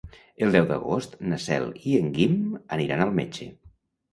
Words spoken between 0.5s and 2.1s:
deu d'agost na Cel i en